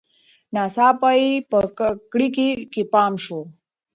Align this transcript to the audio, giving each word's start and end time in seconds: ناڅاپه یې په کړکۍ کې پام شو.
ناڅاپه 0.53 1.09
یې 1.19 1.29
په 1.49 1.59
کړکۍ 2.11 2.51
کې 2.73 2.81
پام 2.93 3.13
شو. 3.23 3.39